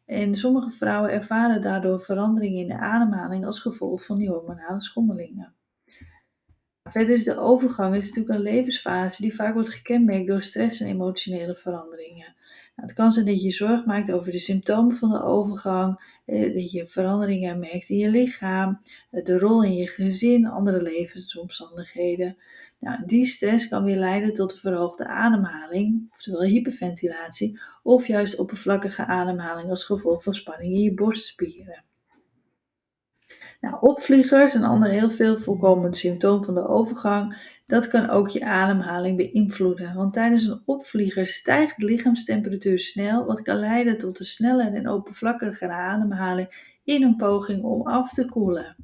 En 0.06 0.36
sommige 0.36 0.70
vrouwen 0.70 1.12
ervaren 1.12 1.62
daardoor 1.62 2.02
veranderingen 2.02 2.62
in 2.62 2.68
de 2.68 2.78
ademhaling 2.78 3.46
als 3.46 3.60
gevolg 3.60 4.06
van 4.06 4.18
die 4.18 4.30
hormonale 4.30 4.82
schommelingen. 4.82 5.54
Verder 6.92 7.14
is 7.14 7.24
de 7.24 7.38
overgang 7.40 7.96
is 7.96 8.08
natuurlijk 8.08 8.36
een 8.36 8.54
levensfase 8.54 9.22
die 9.22 9.36
vaak 9.36 9.54
wordt 9.54 9.70
gekenmerkt 9.70 10.28
door 10.28 10.44
stress 10.44 10.82
en 10.82 10.88
emotionele 10.88 11.56
veranderingen. 11.56 12.36
Nou, 12.76 12.88
het 12.88 12.94
kan 12.94 13.12
zijn 13.12 13.26
dat 13.26 13.42
je 13.42 13.52
zorg 13.52 13.86
maakt 13.86 14.12
over 14.12 14.32
de 14.32 14.40
symptomen 14.40 14.96
van 14.96 15.10
de 15.10 15.24
overgang, 15.24 16.20
eh, 16.26 16.54
dat 16.54 16.72
je 16.72 16.88
veranderingen 16.88 17.60
merkt 17.60 17.90
in 17.90 17.98
je 17.98 18.10
lichaam, 18.10 18.82
eh, 19.12 19.26
de 19.26 19.40
rol 19.40 19.64
in 19.64 19.76
je 19.76 19.88
gezin, 19.88 20.46
andere 20.46 20.82
levensomstandigheden. 20.82 22.38
Nou, 22.80 23.06
die 23.06 23.26
stress 23.26 23.68
kan 23.68 23.84
weer 23.84 23.98
leiden 23.98 24.34
tot 24.34 24.60
verhoogde 24.60 25.08
ademhaling, 25.08 26.12
oftewel 26.14 26.44
hyperventilatie, 26.44 27.60
of 27.84 28.08
juist 28.08 28.40
oppervlakkige 28.40 29.06
ademhaling 29.06 29.70
als 29.70 29.84
gevolg 29.84 30.24
van 30.24 30.36
spanning 30.36 30.74
in 30.74 30.82
je 30.82 30.94
borstspieren. 30.94 31.84
Nou, 33.66 33.78
opvliegers, 33.80 34.54
een 34.54 34.64
ander 34.64 34.90
heel 34.90 35.12
veel 35.12 35.40
voorkomend 35.40 35.98
symptoom 35.98 36.44
van 36.44 36.54
de 36.54 36.68
overgang, 36.68 37.50
dat 37.66 37.88
kan 37.88 38.10
ook 38.10 38.30
je 38.30 38.46
ademhaling 38.46 39.18
beïnvloeden. 39.18 39.96
Want 39.96 40.14
tijdens 40.14 40.46
een 40.46 40.62
opvlieger 40.66 41.28
stijgt 41.28 41.80
de 41.80 41.86
lichaamstemperatuur 41.86 42.80
snel, 42.80 43.26
wat 43.26 43.42
kan 43.42 43.56
leiden 43.56 43.98
tot 43.98 44.20
een 44.20 44.26
snelle 44.26 44.70
en 44.70 44.90
oppervlakkige 44.90 45.68
ademhaling 45.68 46.78
in 46.84 47.04
een 47.04 47.16
poging 47.16 47.64
om 47.64 47.88
af 47.88 48.14
te 48.14 48.26
koelen. 48.26 48.76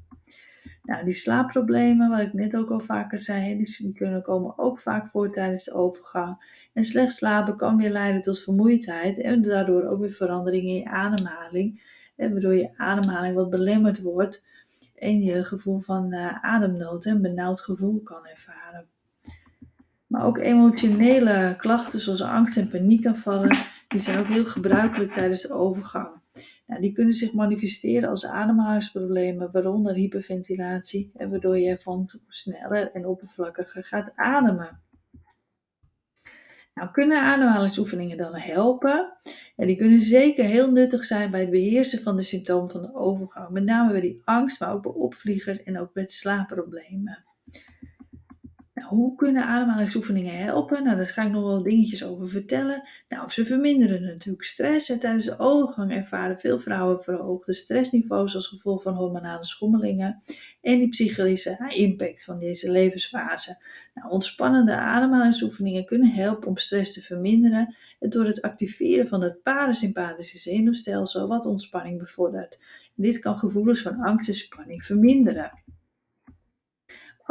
Nou, 0.83 1.05
die 1.05 1.13
slaapproblemen, 1.13 2.09
wat 2.09 2.19
ik 2.19 2.33
net 2.33 2.55
ook 2.55 2.69
al 2.69 2.79
vaker 2.79 3.21
zei, 3.21 3.57
die, 3.57 3.93
kunnen 3.93 4.21
komen 4.21 4.57
ook 4.57 4.79
vaak 4.79 5.09
voor 5.09 5.31
tijdens 5.31 5.63
de 5.63 5.73
overgang. 5.73 6.59
En 6.73 6.85
slecht 6.85 7.13
slapen 7.13 7.57
kan 7.57 7.77
weer 7.77 7.91
leiden 7.91 8.21
tot 8.21 8.43
vermoeidheid 8.43 9.19
en 9.19 9.41
daardoor 9.41 9.83
ook 9.83 9.99
weer 9.99 10.11
veranderingen 10.11 10.69
in 10.69 10.79
je 10.79 10.89
ademhaling. 10.89 11.81
En 12.15 12.31
waardoor 12.31 12.55
je 12.55 12.77
ademhaling 12.77 13.35
wat 13.35 13.49
belemmerd 13.49 14.01
wordt 14.01 14.49
en 15.01 15.21
je 15.21 15.45
gevoel 15.45 15.79
van 15.79 16.13
uh, 16.13 16.43
ademnood 16.43 17.05
en 17.05 17.21
benauwd 17.21 17.61
gevoel 17.61 18.01
kan 18.01 18.27
ervaren. 18.27 18.87
Maar 20.07 20.25
ook 20.25 20.37
emotionele 20.37 21.55
klachten 21.57 21.99
zoals 21.99 22.21
angst 22.21 22.57
en 22.57 22.69
paniekaanvallen, 22.69 23.57
die 23.87 23.99
zijn 23.99 24.19
ook 24.19 24.27
heel 24.27 24.45
gebruikelijk 24.45 25.11
tijdens 25.11 25.41
de 25.41 25.53
overgang. 25.53 26.09
Nou, 26.67 26.81
die 26.81 26.91
kunnen 26.91 27.13
zich 27.13 27.33
manifesteren 27.33 28.09
als 28.09 28.25
ademhalingsproblemen, 28.25 29.51
waaronder 29.51 29.93
hyperventilatie, 29.93 31.11
en 31.15 31.29
waardoor 31.29 31.59
je 31.59 31.77
van 31.77 32.09
sneller 32.27 32.91
en 32.91 33.05
oppervlakkiger 33.05 33.83
gaat 33.83 34.11
ademen. 34.15 34.81
Nou, 36.73 36.91
kunnen 36.91 37.21
ademhalingsoefeningen 37.21 38.17
dan 38.17 38.35
helpen? 38.35 39.13
En 39.55 39.67
die 39.67 39.77
kunnen 39.77 40.01
zeker 40.01 40.45
heel 40.45 40.71
nuttig 40.71 41.05
zijn 41.05 41.31
bij 41.31 41.39
het 41.39 41.49
beheersen 41.49 42.01
van 42.01 42.15
de 42.15 42.23
symptomen 42.23 42.71
van 42.71 42.81
de 42.81 42.95
overgang. 42.95 43.49
Met 43.49 43.63
name 43.63 43.91
bij 43.91 44.01
die 44.01 44.21
angst, 44.25 44.59
maar 44.59 44.73
ook 44.73 44.83
bij 44.83 44.91
opvliegers 44.91 45.63
en 45.63 45.79
ook 45.79 45.93
bij 45.93 46.07
slaapproblemen. 46.07 47.23
Hoe 48.91 49.15
kunnen 49.15 49.45
ademhalingsoefeningen 49.45 50.37
helpen? 50.37 50.83
Nou, 50.83 50.97
daar 50.97 51.07
ga 51.07 51.23
ik 51.23 51.31
nog 51.31 51.43
wel 51.43 51.63
dingetjes 51.63 52.03
over 52.03 52.29
vertellen. 52.29 52.89
Nou, 53.09 53.29
ze 53.29 53.45
verminderen 53.45 54.01
natuurlijk 54.01 54.43
stress. 54.43 54.89
En 54.89 54.99
tijdens 54.99 55.25
de 55.25 55.39
overgang 55.39 55.91
ervaren 55.91 56.39
veel 56.39 56.59
vrouwen 56.59 57.03
verhoogde 57.03 57.53
stressniveaus 57.53 58.35
als 58.35 58.47
gevolg 58.47 58.81
van 58.81 58.93
hormonale 58.93 59.45
schommelingen 59.45 60.21
en 60.61 60.77
die 60.79 60.89
psychische 60.89 61.65
impact 61.67 62.23
van 62.23 62.39
deze 62.39 62.71
levensfase. 62.71 63.63
Nou, 63.93 64.09
ontspannende 64.09 64.75
ademhalingsoefeningen 64.75 65.85
kunnen 65.85 66.11
helpen 66.11 66.47
om 66.47 66.57
stress 66.57 66.93
te 66.93 67.01
verminderen 67.01 67.75
door 67.99 68.25
het 68.25 68.41
activeren 68.41 69.07
van 69.07 69.21
het 69.21 69.43
parasympathische 69.43 70.37
zenuwstelsel, 70.37 71.27
wat 71.27 71.45
ontspanning 71.45 71.99
bevordert. 71.99 72.59
dit 72.95 73.19
kan 73.19 73.37
gevoelens 73.37 73.81
van 73.81 73.99
angst 73.99 74.29
en 74.29 74.35
spanning 74.35 74.85
verminderen. 74.85 75.51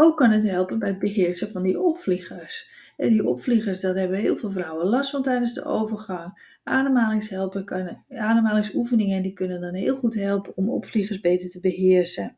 Ook 0.03 0.17
kan 0.17 0.31
het 0.31 0.45
helpen 0.45 0.79
bij 0.79 0.89
het 0.89 0.99
beheersen 0.99 1.51
van 1.51 1.63
die 1.63 1.81
opvliegers. 1.81 2.71
En 2.97 3.09
die 3.09 3.27
opvliegers, 3.27 3.81
dat 3.81 3.97
hebben 3.97 4.19
heel 4.19 4.37
veel 4.37 4.51
vrouwen 4.51 4.87
last 4.87 5.11
van 5.11 5.23
tijdens 5.23 5.55
de 5.55 5.65
overgang. 5.65 6.59
Ademhalingshelpen 6.63 7.65
kunnen, 7.65 8.05
ademhalingsoefeningen 8.09 9.23
die 9.23 9.33
kunnen 9.33 9.61
dan 9.61 9.75
heel 9.75 9.97
goed 9.97 10.15
helpen 10.15 10.57
om 10.57 10.71
opvliegers 10.71 11.21
beter 11.21 11.51
te 11.51 11.61
beheersen. 11.61 12.37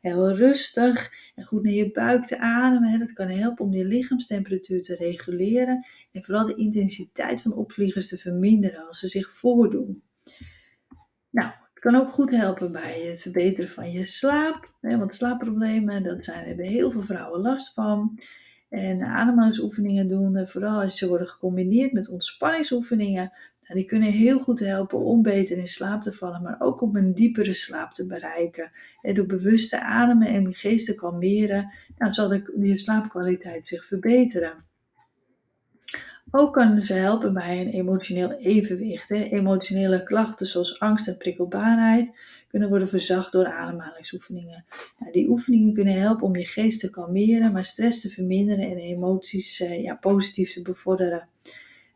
Heel 0.00 0.36
rustig 0.36 1.12
en 1.34 1.44
goed 1.44 1.62
naar 1.62 1.72
je 1.72 1.90
buik 1.90 2.24
te 2.24 2.38
ademen. 2.38 2.98
Dat 2.98 3.12
kan 3.12 3.28
helpen 3.28 3.64
om 3.64 3.72
je 3.72 3.84
lichaamstemperatuur 3.84 4.82
te 4.82 4.96
reguleren 4.96 5.86
en 6.12 6.24
vooral 6.24 6.46
de 6.46 6.54
intensiteit 6.54 7.42
van 7.42 7.54
opvliegers 7.54 8.08
te 8.08 8.16
verminderen 8.16 8.86
als 8.86 8.98
ze 8.98 9.08
zich 9.08 9.30
voordoen. 9.30 10.02
Nou, 11.30 11.50
kan 11.84 11.94
ook 11.94 12.12
goed 12.12 12.30
helpen 12.30 12.72
bij 12.72 13.00
het 13.00 13.20
verbeteren 13.20 13.70
van 13.70 13.90
je 13.90 14.04
slaap. 14.04 14.72
Hè, 14.80 14.98
want 14.98 15.14
slaapproblemen, 15.14 16.02
dat 16.02 16.24
zijn, 16.24 16.46
hebben 16.46 16.64
heel 16.64 16.90
veel 16.90 17.02
vrouwen 17.02 17.40
last 17.40 17.74
van. 17.74 18.18
En 18.68 19.02
ademhalingsoefeningen 19.02 20.08
doen, 20.08 20.48
vooral 20.48 20.80
als 20.80 20.98
ze 20.98 21.08
worden 21.08 21.26
gecombineerd 21.26 21.92
met 21.92 22.08
ontspanningsoefeningen, 22.08 23.32
nou, 23.62 23.74
die 23.74 23.84
kunnen 23.84 24.08
heel 24.08 24.38
goed 24.38 24.60
helpen 24.60 24.98
om 24.98 25.22
beter 25.22 25.58
in 25.58 25.68
slaap 25.68 26.02
te 26.02 26.12
vallen, 26.12 26.42
maar 26.42 26.56
ook 26.58 26.80
om 26.80 26.96
een 26.96 27.14
diepere 27.14 27.54
slaap 27.54 27.92
te 27.92 28.06
bereiken. 28.06 28.70
En 29.00 29.14
door 29.14 29.26
bewust 29.26 29.70
te 29.70 29.82
ademen 29.82 30.28
en 30.28 30.48
je 30.48 30.54
geest 30.54 30.86
te 30.86 30.94
kalmeren, 30.94 31.72
nou, 31.98 32.12
zal 32.12 32.32
je 32.32 32.78
slaapkwaliteit 32.78 33.66
zich 33.66 33.86
verbeteren. 33.86 34.64
Ook 36.36 36.52
kunnen 36.52 36.82
ze 36.82 36.92
helpen 36.92 37.32
bij 37.32 37.60
een 37.60 37.68
emotioneel 37.68 38.32
evenwicht. 38.32 39.08
Hè. 39.08 39.22
Emotionele 39.22 40.02
klachten 40.02 40.46
zoals 40.46 40.80
angst 40.80 41.08
en 41.08 41.16
prikkelbaarheid 41.16 42.12
kunnen 42.48 42.68
worden 42.68 42.88
verzacht 42.88 43.32
door 43.32 43.46
ademhalingsoefeningen. 43.46 44.64
Nou, 44.98 45.12
die 45.12 45.28
oefeningen 45.28 45.74
kunnen 45.74 46.00
helpen 46.00 46.26
om 46.26 46.36
je 46.36 46.46
geest 46.46 46.80
te 46.80 46.90
kalmeren, 46.90 47.52
maar 47.52 47.64
stress 47.64 48.00
te 48.00 48.08
verminderen 48.08 48.70
en 48.70 48.76
emoties 48.76 49.60
eh, 49.60 49.82
ja, 49.82 49.94
positief 49.94 50.52
te 50.52 50.62
bevorderen. 50.62 51.28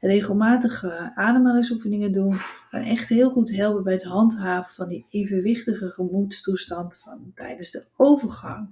Regelmatige 0.01 1.13
ademhalingsoefeningen 1.15 2.13
doen 2.13 2.41
kan 2.71 2.81
echt 2.81 3.09
heel 3.09 3.31
goed 3.31 3.51
helpen 3.51 3.85
bij 3.85 3.93
het 3.93 4.05
handhaven 4.05 4.75
van 4.75 4.89
die 4.89 5.07
evenwichtige 5.11 5.89
gemoedstoestand 5.89 6.99
van 6.99 7.33
tijdens 7.35 7.71
de 7.71 7.85
overgang. 7.97 8.69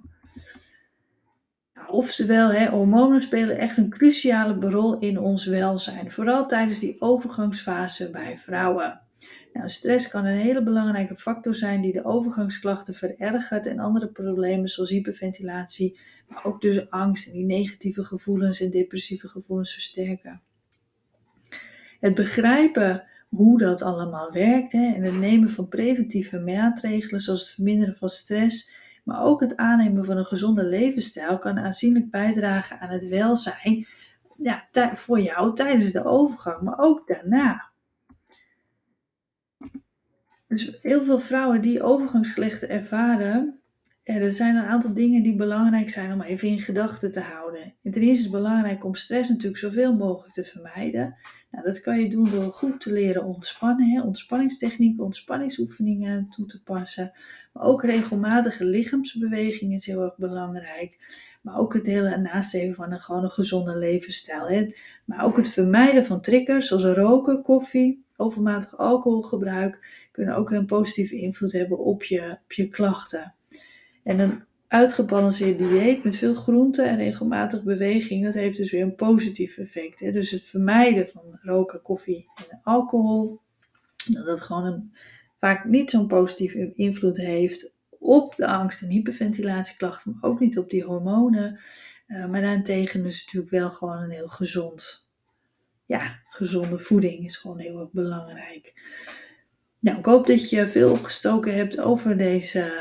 Oftewel, 1.89 2.51
hè, 2.51 2.69
hormonen 2.69 3.21
spelen 3.21 3.57
echt 3.57 3.77
een 3.77 3.89
cruciale 3.89 4.69
rol 4.69 4.99
in 4.99 5.19
ons 5.19 5.45
welzijn, 5.45 6.11
vooral 6.11 6.47
tijdens 6.47 6.79
die 6.79 7.01
overgangsfase 7.01 8.09
bij 8.09 8.37
vrouwen. 8.37 9.01
Nou, 9.53 9.69
stress 9.69 10.07
kan 10.07 10.25
een 10.25 10.37
hele 10.37 10.63
belangrijke 10.63 11.15
factor 11.15 11.55
zijn 11.55 11.81
die 11.81 11.93
de 11.93 12.05
overgangsklachten 12.05 12.93
verergert 12.93 13.65
en 13.65 13.79
andere 13.79 14.07
problemen 14.07 14.69
zoals 14.69 14.89
hyperventilatie, 14.89 15.99
maar 16.27 16.45
ook 16.45 16.61
dus 16.61 16.89
angst 16.89 17.27
en 17.27 17.33
die 17.33 17.45
negatieve 17.45 18.03
gevoelens 18.03 18.61
en 18.61 18.71
depressieve 18.71 19.27
gevoelens 19.27 19.73
versterken. 19.73 20.41
Het 21.99 22.15
begrijpen 22.15 23.03
hoe 23.29 23.57
dat 23.57 23.81
allemaal 23.81 24.31
werkt 24.31 24.71
hè, 24.71 24.93
en 24.95 25.03
het 25.03 25.17
nemen 25.17 25.49
van 25.49 25.67
preventieve 25.67 26.39
maatregelen 26.39 27.21
zoals 27.21 27.39
het 27.39 27.49
verminderen 27.49 27.95
van 27.95 28.09
stress 28.09 28.71
maar 29.07 29.21
ook 29.21 29.39
het 29.39 29.57
aannemen 29.57 30.05
van 30.05 30.17
een 30.17 30.25
gezonde 30.25 30.63
levensstijl 30.63 31.39
kan 31.39 31.59
aanzienlijk 31.59 32.11
bijdragen 32.11 32.79
aan 32.79 32.89
het 32.89 33.07
welzijn 33.07 33.87
ja, 34.37 34.67
voor 34.93 35.19
jou 35.19 35.55
tijdens 35.55 35.91
de 35.91 36.05
overgang, 36.05 36.61
maar 36.61 36.79
ook 36.79 37.07
daarna. 37.07 37.69
Dus 40.47 40.77
heel 40.81 41.03
veel 41.03 41.19
vrouwen 41.19 41.61
die 41.61 41.83
overgangsklachten 41.83 42.69
ervaren, 42.69 43.59
er 44.15 44.31
zijn 44.31 44.55
een 44.55 44.65
aantal 44.65 44.93
dingen 44.93 45.23
die 45.23 45.35
belangrijk 45.35 45.89
zijn 45.89 46.13
om 46.13 46.21
even 46.21 46.47
in 46.47 46.61
gedachten 46.61 47.11
te 47.11 47.19
houden. 47.19 47.73
En 47.83 47.91
ten 47.91 48.01
eerste 48.01 48.17
is 48.17 48.21
het 48.21 48.31
belangrijk 48.31 48.85
om 48.85 48.95
stress 48.95 49.29
natuurlijk 49.29 49.57
zoveel 49.57 49.95
mogelijk 49.95 50.33
te 50.33 50.43
vermijden. 50.43 51.15
Nou, 51.51 51.65
dat 51.65 51.81
kan 51.81 51.99
je 51.99 52.09
doen 52.09 52.29
door 52.29 52.53
goed 52.53 52.81
te 52.81 52.91
leren 52.91 53.23
ontspannen, 53.23 53.89
hè? 53.89 54.01
ontspanningstechnieken, 54.01 55.03
ontspanningsoefeningen 55.03 56.29
toe 56.29 56.45
te 56.45 56.63
passen. 56.63 57.11
Maar 57.53 57.63
ook 57.63 57.83
regelmatige 57.83 58.65
lichaamsbeweging 58.65 59.73
is 59.73 59.85
heel 59.85 60.01
erg 60.01 60.17
belangrijk. 60.17 60.97
Maar 61.41 61.57
ook 61.57 61.73
het 61.73 61.85
hele 61.85 62.17
nastreven 62.17 62.75
van 62.75 62.91
een 62.91 62.99
gewoon 62.99 63.23
een 63.23 63.29
gezonde 63.29 63.77
levensstijl. 63.77 64.47
Hè? 64.47 64.71
Maar 65.05 65.25
ook 65.25 65.37
het 65.37 65.49
vermijden 65.49 66.05
van 66.05 66.21
triggers 66.21 66.67
zoals 66.67 66.83
roken, 66.83 67.43
koffie, 67.43 68.05
overmatig 68.15 68.77
alcoholgebruik 68.77 70.07
kunnen 70.11 70.35
ook 70.35 70.51
een 70.51 70.65
positieve 70.65 71.15
invloed 71.15 71.51
hebben 71.51 71.77
op 71.77 72.03
je, 72.03 72.37
op 72.43 72.51
je 72.51 72.67
klachten. 72.67 73.35
En 74.07 74.19
een 74.19 74.43
uitgebalanceerd 74.67 75.57
dieet 75.57 76.03
met 76.03 76.15
veel 76.15 76.35
groenten 76.35 76.89
en 76.89 76.97
regelmatig 76.97 77.63
beweging, 77.63 78.25
dat 78.25 78.33
heeft 78.33 78.57
dus 78.57 78.71
weer 78.71 78.81
een 78.81 78.95
positief 78.95 79.57
effect. 79.57 79.99
Hè? 79.99 80.11
Dus 80.11 80.31
het 80.31 80.43
vermijden 80.43 81.09
van 81.09 81.39
roken, 81.41 81.81
koffie 81.81 82.29
en 82.49 82.59
alcohol, 82.63 83.39
dat 84.07 84.25
dat 84.25 84.41
gewoon 84.41 84.65
een, 84.65 84.93
vaak 85.39 85.65
niet 85.65 85.89
zo'n 85.89 86.07
positieve 86.07 86.71
invloed 86.75 87.17
heeft 87.17 87.73
op 87.89 88.35
de 88.35 88.47
angst- 88.47 88.81
en 88.81 88.89
hyperventilatieklachten, 88.89 90.11
maar 90.11 90.29
ook 90.29 90.39
niet 90.39 90.57
op 90.57 90.69
die 90.69 90.83
hormonen. 90.83 91.59
Uh, 92.07 92.27
maar 92.27 92.41
daarentegen 92.41 93.05
is 93.05 93.23
natuurlijk 93.25 93.51
wel 93.51 93.71
gewoon 93.71 94.01
een 94.01 94.09
heel 94.09 94.29
gezond, 94.29 95.11
ja, 95.85 96.19
gezonde 96.29 96.79
voeding 96.79 97.25
is 97.25 97.37
gewoon 97.37 97.59
heel 97.59 97.79
erg 97.79 97.91
belangrijk. 97.91 98.73
Nou, 99.79 99.97
ik 99.97 100.05
hoop 100.05 100.27
dat 100.27 100.49
je 100.49 100.67
veel 100.67 100.91
opgestoken 100.91 101.55
hebt 101.55 101.79
over 101.79 102.17
deze, 102.17 102.71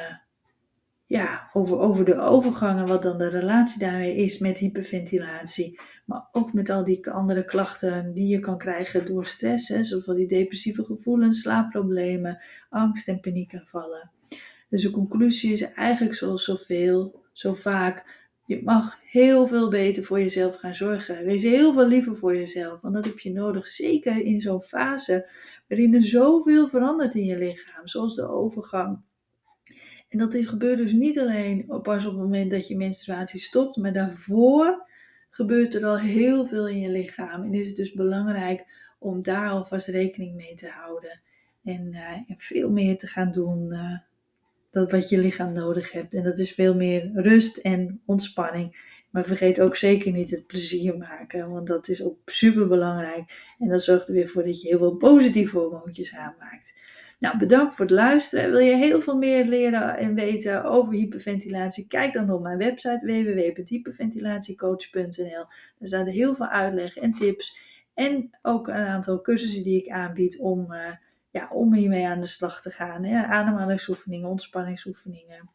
ja, 1.06 1.50
over, 1.52 1.78
over 1.78 2.04
de 2.04 2.20
overgang 2.20 2.80
en 2.80 2.86
wat 2.86 3.02
dan 3.02 3.18
de 3.18 3.28
relatie 3.28 3.80
daarmee 3.80 4.16
is 4.16 4.38
met 4.38 4.58
hyperventilatie. 4.58 5.80
Maar 6.04 6.28
ook 6.32 6.52
met 6.52 6.70
al 6.70 6.84
die 6.84 7.10
andere 7.10 7.44
klachten 7.44 8.12
die 8.12 8.26
je 8.26 8.40
kan 8.40 8.58
krijgen 8.58 9.06
door 9.06 9.26
stress, 9.26 9.68
hè, 9.68 9.84
zoals 9.84 10.04
die 10.04 10.28
depressieve 10.28 10.84
gevoelens, 10.84 11.40
slaapproblemen, 11.40 12.42
angst 12.68 13.08
en 13.08 13.20
paniekaanvallen. 13.20 14.10
Dus 14.68 14.82
de 14.82 14.90
conclusie 14.90 15.52
is 15.52 15.72
eigenlijk 15.72 16.14
zoals 16.14 16.44
zoveel, 16.44 17.22
zo 17.32 17.54
vaak, 17.54 18.24
je 18.46 18.62
mag 18.62 18.98
heel 19.10 19.46
veel 19.46 19.70
beter 19.70 20.04
voor 20.04 20.20
jezelf 20.20 20.56
gaan 20.56 20.74
zorgen. 20.74 21.24
Wees 21.24 21.42
heel 21.42 21.72
veel 21.72 21.86
liever 21.86 22.16
voor 22.16 22.36
jezelf, 22.36 22.80
want 22.80 22.94
dat 22.94 23.04
heb 23.04 23.18
je 23.18 23.32
nodig. 23.32 23.68
Zeker 23.68 24.24
in 24.24 24.40
zo'n 24.40 24.62
fase 24.62 25.30
waarin 25.68 25.94
er 25.94 26.04
zoveel 26.04 26.68
verandert 26.68 27.14
in 27.14 27.24
je 27.24 27.38
lichaam, 27.38 27.88
zoals 27.88 28.14
de 28.14 28.28
overgang. 28.28 29.04
En 30.08 30.18
dat 30.18 30.36
gebeurt 30.40 30.78
dus 30.78 30.92
niet 30.92 31.18
alleen 31.18 31.66
pas 31.82 32.06
op 32.06 32.12
het 32.12 32.22
moment 32.22 32.50
dat 32.50 32.68
je 32.68 32.76
menstruatie 32.76 33.40
stopt, 33.40 33.76
maar 33.76 33.92
daarvoor 33.92 34.86
gebeurt 35.30 35.74
er 35.74 35.84
al 35.84 35.98
heel 35.98 36.46
veel 36.46 36.68
in 36.68 36.80
je 36.80 36.90
lichaam. 36.90 37.42
En 37.42 37.54
is 37.54 37.68
het 37.68 37.76
dus 37.76 37.92
belangrijk 37.92 38.64
om 38.98 39.22
daar 39.22 39.50
alvast 39.50 39.88
rekening 39.88 40.34
mee 40.34 40.54
te 40.54 40.68
houden. 40.68 41.20
En, 41.64 41.92
en 41.92 42.34
veel 42.36 42.70
meer 42.70 42.98
te 42.98 43.06
gaan 43.06 43.32
doen 43.32 43.72
uh, 43.72 43.98
dat 44.70 44.90
wat 44.90 45.08
je 45.08 45.18
lichaam 45.18 45.52
nodig 45.52 45.92
hebt. 45.92 46.14
En 46.14 46.22
dat 46.22 46.38
is 46.38 46.52
veel 46.52 46.74
meer 46.74 47.10
rust 47.14 47.56
en 47.56 48.02
ontspanning. 48.04 48.94
Maar 49.10 49.24
vergeet 49.24 49.60
ook 49.60 49.76
zeker 49.76 50.12
niet 50.12 50.30
het 50.30 50.46
plezier 50.46 50.96
maken, 50.96 51.50
want 51.50 51.66
dat 51.66 51.88
is 51.88 52.02
ook 52.02 52.18
super 52.26 52.68
belangrijk. 52.68 53.54
En 53.58 53.68
dat 53.68 53.82
zorgt 53.82 54.08
er 54.08 54.14
weer 54.14 54.28
voor 54.28 54.44
dat 54.44 54.60
je 54.60 54.68
heel 54.68 54.78
veel 54.78 54.96
positieve 54.96 55.58
hormoontjes 55.58 56.14
aanmaakt. 56.14 56.74
Nou, 57.18 57.38
bedankt 57.38 57.74
voor 57.74 57.84
het 57.84 57.94
luisteren. 57.94 58.50
Wil 58.50 58.60
je 58.60 58.76
heel 58.76 59.00
veel 59.00 59.16
meer 59.16 59.44
leren 59.44 59.96
en 59.96 60.14
weten 60.14 60.64
over 60.64 60.92
hyperventilatie? 60.92 61.86
Kijk 61.86 62.12
dan 62.12 62.30
op 62.30 62.42
mijn 62.42 62.58
website 62.58 63.06
www.hyperventilatiecoach.nl. 63.06 65.46
Daar 65.78 65.88
staan 65.88 66.06
heel 66.06 66.34
veel 66.34 66.46
uitleg 66.46 66.96
en 66.96 67.12
tips. 67.12 67.58
En 67.94 68.30
ook 68.42 68.68
een 68.68 68.74
aantal 68.74 69.20
cursussen 69.20 69.62
die 69.62 69.82
ik 69.82 69.88
aanbied 69.88 70.38
om, 70.38 70.72
uh, 70.72 70.92
ja, 71.30 71.48
om 71.52 71.74
hiermee 71.74 72.06
aan 72.06 72.20
de 72.20 72.26
slag 72.26 72.60
te 72.60 72.70
gaan. 72.70 73.04
Hè? 73.04 73.26
Ademhalingsoefeningen, 73.26 74.28
ontspanningsoefeningen. 74.28 75.50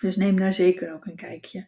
Dus 0.00 0.16
neem 0.16 0.36
daar 0.36 0.54
zeker 0.54 0.94
ook 0.94 1.06
een 1.06 1.16
kijkje. 1.16 1.66